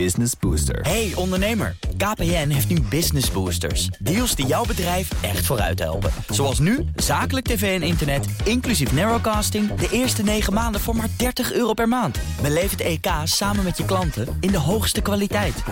Business 0.00 0.32
Booster. 0.40 0.80
Hey 0.80 1.12
ondernemer, 1.14 1.76
KPN 1.96 2.48
heeft 2.48 2.68
nu 2.68 2.80
Business 2.80 3.30
Boosters. 3.30 3.86
Deals 3.86 4.34
die 4.34 4.46
jouw 4.46 4.64
bedrijf 4.64 5.10
echt 5.22 5.46
vooruit 5.46 5.78
helpen. 5.78 6.10
Zoals 6.28 6.58
nu, 6.58 6.84
zakelijk 6.96 7.46
tv 7.46 7.80
en 7.80 7.86
internet, 7.86 8.26
inclusief 8.44 8.92
narrowcasting... 8.92 9.74
de 9.74 9.88
eerste 9.90 10.22
9 10.22 10.52
maanden 10.52 10.80
voor 10.80 10.96
maar 10.96 11.08
30 11.16 11.52
euro 11.52 11.72
per 11.72 11.88
maand. 11.88 12.18
Beleef 12.42 12.70
het 12.70 12.80
EK 12.80 13.06
samen 13.24 13.64
met 13.64 13.76
je 13.76 13.84
klanten 13.84 14.36
in 14.40 14.50
de 14.50 14.58
hoogste 14.58 15.00
kwaliteit. 15.00 15.62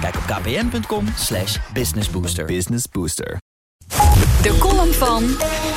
Kijk 0.00 0.16
op 0.16 0.22
kpn.com 0.26 1.06
slash 1.16 1.56
businessbooster. 1.72 2.44
Business 2.44 2.84
Booster. 2.92 3.40
De 4.42 4.56
column 4.58 4.92
van 4.92 5.24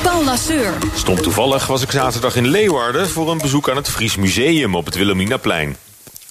Paul 0.02 0.24
Lasseur. 0.24 0.72
Stond 0.94 1.22
toevallig 1.22 1.66
was 1.66 1.82
ik 1.82 1.90
zaterdag 1.90 2.36
in 2.36 2.46
Leeuwarden... 2.46 3.08
voor 3.08 3.30
een 3.30 3.38
bezoek 3.38 3.70
aan 3.70 3.76
het 3.76 3.88
Fries 3.88 4.16
Museum 4.16 4.74
op 4.74 4.84
het 4.84 4.94
Wilhelminaplein. 4.94 5.76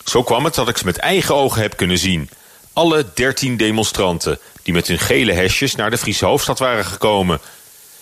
Zo 0.06 0.24
kwam 0.24 0.46
het 0.46 0.56
dat 0.56 0.68
ik 0.68 0.78
ze 0.78 0.86
met 0.86 0.98
eigen 0.98 1.36
ogen 1.36 1.62
heb 1.62 1.78
kunnen 1.78 1.98
zien. 1.98 2.30
Alle 2.74 3.06
dertien 3.14 3.58
demonstranten 3.58 4.40
die 4.64 4.74
met 4.74 4.88
hun 4.88 5.00
gele 5.00 5.34
hesjes... 5.34 5.76
naar 5.76 5.90
de 5.90 5.98
Friese 5.98 6.26
hoofdstad 6.26 6.60
waren 6.60 6.86
gekomen. 6.86 7.40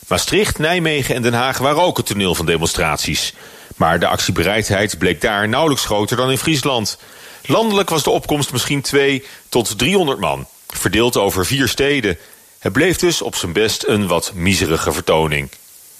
Maastricht, 0.07 0.59
Nijmegen 0.59 1.15
en 1.15 1.21
Den 1.21 1.33
Haag 1.33 1.57
waren 1.57 1.81
ook 1.81 1.97
het 1.97 2.05
toneel 2.05 2.35
van 2.35 2.45
demonstraties. 2.45 3.33
Maar 3.75 3.99
de 3.99 4.07
actiebereidheid 4.07 4.97
bleek 4.97 5.21
daar 5.21 5.49
nauwelijks 5.49 5.85
groter 5.85 6.17
dan 6.17 6.31
in 6.31 6.37
Friesland. 6.37 6.97
Landelijk 7.45 7.89
was 7.89 8.03
de 8.03 8.09
opkomst 8.09 8.51
misschien 8.51 8.81
2 8.81 9.25
tot 9.49 9.77
300 9.77 10.19
man. 10.19 10.47
Verdeeld 10.67 11.17
over 11.17 11.45
vier 11.45 11.67
steden... 11.67 12.17
Het 12.59 12.73
bleef 12.73 12.97
dus 12.97 13.21
op 13.21 13.35
zijn 13.35 13.53
best 13.53 13.87
een 13.87 14.07
wat 14.07 14.31
miserige 14.33 14.91
vertoning. 14.91 15.49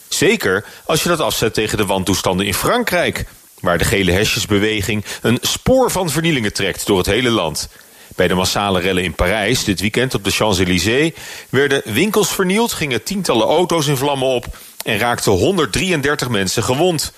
Zeker 0.08 0.66
als 0.85 1.03
je 1.03 1.09
dat 1.09 1.20
afzet 1.20 1.53
tegen 1.53 1.77
de 1.77 1.85
wantoestanden 1.85 2.45
in 2.45 2.53
Frankrijk... 2.53 3.25
waar 3.63 3.77
de 3.77 3.84
gele 3.84 4.12
hesjesbeweging 4.12 5.05
een 5.22 5.38
spoor 5.41 5.91
van 5.91 6.09
vernielingen 6.09 6.53
trekt 6.53 6.85
door 6.85 6.98
het 6.98 7.05
hele 7.05 7.30
land. 7.30 7.70
Bij 8.16 8.27
de 8.27 8.34
massale 8.34 8.80
rellen 8.80 9.03
in 9.03 9.13
Parijs 9.13 9.63
dit 9.63 9.80
weekend 9.80 10.13
op 10.13 10.23
de 10.23 10.31
Champs-Élysées... 10.31 11.12
werden 11.49 11.81
winkels 11.86 12.30
vernield, 12.30 12.73
gingen 12.73 13.03
tientallen 13.03 13.47
auto's 13.47 13.88
in 13.88 13.97
vlammen 13.97 14.28
op... 14.28 14.58
en 14.84 14.97
raakten 14.97 15.31
133 15.31 16.30
mensen 16.30 16.64
gewond. 16.64 17.14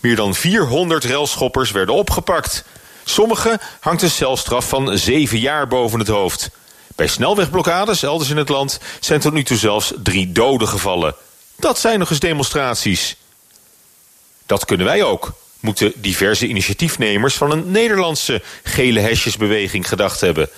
Meer 0.00 0.16
dan 0.16 0.34
400 0.34 1.04
relschoppers 1.04 1.70
werden 1.70 1.94
opgepakt. 1.94 2.64
Sommigen 3.04 3.60
hangt 3.80 4.02
een 4.02 4.10
celstraf 4.10 4.68
van 4.68 4.98
zeven 4.98 5.38
jaar 5.38 5.68
boven 5.68 5.98
het 5.98 6.08
hoofd... 6.08 6.50
Bij 6.96 7.06
snelwegblokkades 7.06 8.02
elders 8.02 8.30
in 8.30 8.36
het 8.36 8.48
land 8.48 8.78
zijn 9.00 9.20
tot 9.20 9.32
nu 9.32 9.42
toe 9.42 9.56
zelfs 9.56 9.92
drie 10.02 10.32
doden 10.32 10.68
gevallen. 10.68 11.14
Dat 11.56 11.78
zijn 11.78 11.98
nog 11.98 12.10
eens 12.10 12.18
demonstraties. 12.18 13.16
Dat 14.46 14.64
kunnen 14.64 14.86
wij 14.86 15.02
ook, 15.02 15.32
moeten 15.60 15.92
diverse 15.96 16.46
initiatiefnemers 16.46 17.34
van 17.34 17.50
een 17.50 17.70
Nederlandse 17.70 18.42
gele 18.62 19.00
hesjesbeweging 19.00 19.88
gedacht 19.88 20.20
hebben. 20.20 20.48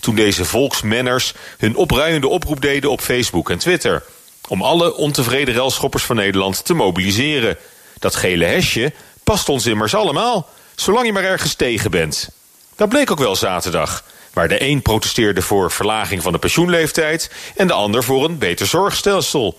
Toen 0.00 0.14
deze 0.14 0.44
volksmenners 0.44 1.34
hun 1.58 1.76
opruiende 1.76 2.28
oproep 2.28 2.60
deden 2.60 2.90
op 2.90 3.00
Facebook 3.00 3.50
en 3.50 3.58
Twitter. 3.58 4.02
Om 4.48 4.62
alle 4.62 4.94
ontevreden 4.94 5.54
relschoppers 5.54 6.04
van 6.04 6.16
Nederland 6.16 6.64
te 6.64 6.74
mobiliseren. 6.74 7.56
Dat 7.98 8.14
gele 8.14 8.44
hesje 8.44 8.92
past 9.24 9.48
ons 9.48 9.66
immers 9.66 9.94
allemaal, 9.94 10.48
zolang 10.74 11.06
je 11.06 11.12
maar 11.12 11.24
ergens 11.24 11.54
tegen 11.54 11.90
bent. 11.90 12.28
Dat 12.76 12.88
bleek 12.88 13.10
ook 13.10 13.18
wel 13.18 13.36
zaterdag 13.36 14.04
waar 14.32 14.48
de 14.48 14.62
een 14.62 14.82
protesteerde 14.82 15.42
voor 15.42 15.70
verlaging 15.70 16.22
van 16.22 16.32
de 16.32 16.38
pensioenleeftijd... 16.38 17.30
en 17.56 17.66
de 17.66 17.72
ander 17.72 18.04
voor 18.04 18.24
een 18.24 18.38
beter 18.38 18.66
zorgstelsel. 18.66 19.58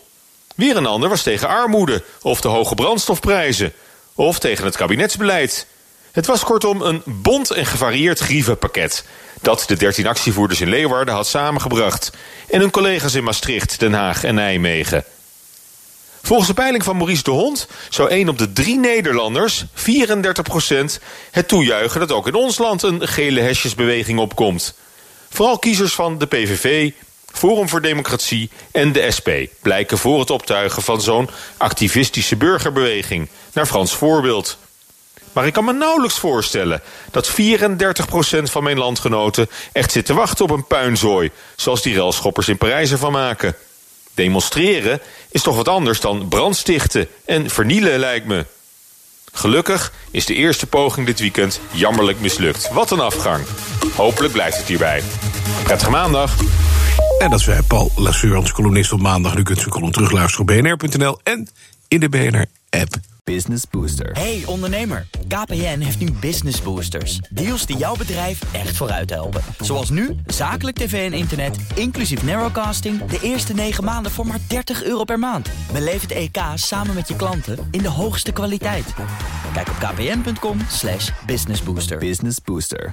Weer 0.56 0.78
een 0.78 0.86
ander 0.86 1.10
was 1.10 1.24
tegen 1.24 1.48
armoede 1.48 2.04
of 2.22 2.42
de 2.42 2.48
hoge 2.48 2.76
brandstofprijzen... 2.76 3.74
of 4.16 4.40
tegen 4.40 4.66
het 4.66 4.78
kabinetsbeleid. 4.78 5.68
Het 6.12 6.26
was 6.26 6.44
kortom 6.44 6.82
een 6.82 7.02
bond 7.06 7.52
en 7.52 7.66
gevarieerd 7.66 8.20
grievenpakket... 8.20 9.06
dat 9.42 9.64
de 9.68 9.76
13 9.76 10.08
actievoerders 10.08 10.62
in 10.62 10.70
Leeuwarden 10.70 11.14
had 11.14 11.28
samengebracht... 11.28 12.12
en 12.50 12.60
hun 12.60 12.72
collega's 12.72 13.14
in 13.14 13.24
Maastricht, 13.24 13.80
Den 13.80 13.94
Haag 13.94 14.24
en 14.24 14.36
Nijmegen... 14.36 15.06
Volgens 16.26 16.48
de 16.48 16.54
peiling 16.54 16.84
van 16.84 16.98
Maurice 16.98 17.24
de 17.24 17.32
Hond 17.32 17.68
zou 17.90 18.10
1 18.10 18.30
op 18.30 18.38
de 18.38 18.54
3 18.54 18.78
Nederlanders, 18.80 19.66
34 19.74 20.44
procent, 20.44 21.00
het 21.32 21.48
toejuichen 21.48 22.00
dat 22.00 22.12
ook 22.12 22.28
in 22.28 22.34
ons 22.34 22.58
land 22.58 22.84
een 22.84 23.08
gele 23.08 23.42
hesjesbeweging 23.42 24.20
opkomt. 24.20 24.74
Vooral 25.30 25.60
kiezers 25.60 25.94
van 25.94 26.18
de 26.18 26.26
PVV, 26.26 26.92
Forum 27.36 27.70
voor 27.70 27.82
Democratie 27.82 28.50
en 28.72 28.92
de 28.92 29.12
SP 29.18 29.30
blijken 29.62 29.98
voor 29.98 30.20
het 30.20 30.30
optuigen 30.30 30.82
van 30.82 31.02
zo'n 31.02 31.30
activistische 31.58 32.36
burgerbeweging, 32.36 33.30
naar 33.54 33.66
Frans 33.66 33.96
voorbeeld. 33.96 34.58
Maar 35.34 35.46
ik 35.46 35.54
kan 35.54 35.66
me 35.66 35.74
nauwelijks 35.74 36.20
voorstellen 36.20 36.82
dat 37.12 37.28
34 37.28 38.08
procent 38.08 38.52
van 38.52 38.64
mijn 38.64 38.78
landgenoten 38.78 39.50
echt 39.72 39.92
zit 39.92 40.06
te 40.06 40.14
wachten 40.14 40.46
op 40.46 40.52
een 40.52 40.68
puinzooi, 40.68 41.32
zoals 41.56 41.82
die 41.82 41.94
relschoppers 41.94 42.48
in 42.48 42.58
Parijs 42.58 42.92
ervan 42.92 43.12
maken. 43.12 43.56
Demonstreren 44.14 45.02
is 45.30 45.42
toch 45.42 45.56
wat 45.56 45.68
anders 45.68 46.00
dan 46.00 46.28
brandstichten 46.28 47.08
en 47.26 47.50
vernielen 47.50 48.00
lijkt 48.00 48.26
me. 48.26 48.46
Gelukkig 49.32 49.92
is 50.12 50.26
de 50.26 50.34
eerste 50.34 50.68
poging 50.68 51.06
dit 51.06 51.20
weekend 51.20 51.60
jammerlijk 51.72 52.20
mislukt. 52.20 52.70
Wat 52.72 52.92
een 52.92 53.00
afgang. 53.00 53.46
Hopelijk 53.96 54.34
blijft 54.34 54.58
het 54.58 54.68
hierbij. 54.68 55.04
Prettige 55.64 55.90
maandag. 55.90 56.34
En 57.20 57.30
dat 57.30 57.40
is 57.40 57.46
wij 57.46 57.62
Paul 57.62 57.92
Lasseur, 57.96 58.36
onze 58.36 58.54
columnist 58.54 58.92
op 58.92 59.02
maandag. 59.02 59.36
Nu 59.36 59.44
kunt 59.44 59.66
u 59.66 59.70
column 59.70 59.92
terugluisteren 59.92 60.42
op 60.42 60.78
bnr.nl 60.78 61.20
en 61.24 61.50
in 61.88 62.00
de 62.00 62.10
BNR-app. 62.10 62.96
Business 63.24 63.64
Booster. 63.72 64.12
Hey 64.12 64.44
ondernemer, 64.46 65.08
KPN 65.28 65.80
heeft 65.80 66.00
nu 66.00 66.12
Business 66.12 66.62
Boosters. 66.62 67.18
Deals 67.30 67.66
die 67.66 67.78
jouw 67.78 67.96
bedrijf 67.96 68.54
echt 68.54 68.78
vooruit 68.78 69.10
helpen. 69.10 69.42
Zoals 69.60 69.90
nu, 69.90 70.16
zakelijk 70.26 70.78
tv 70.78 71.12
en 71.12 71.18
internet, 71.18 71.58
inclusief 71.76 72.24
narrowcasting... 72.24 73.06
de 73.06 73.20
eerste 73.22 73.54
9 73.54 73.84
maanden 73.84 74.12
voor 74.12 74.28
maar 74.28 74.40
30 74.48 74.84
euro 74.84 75.04
per 75.04 75.20
maand. 75.20 75.50
Beleef 75.72 76.02
het 76.02 76.12
EK 76.12 76.38
samen 76.56 76.96
met 76.96 77.08
je 77.08 77.16
klanten 77.16 77.68
in 77.72 77.82
de 77.82 77.90
hoogste 77.90 78.32
kwaliteit. 78.32 78.94
Kijk 79.54 79.68
op 79.68 79.76
kpn.com 79.76 80.58
slash 80.70 81.10
businessbooster. 81.26 81.98
Business 81.98 82.38
Booster. 82.44 82.90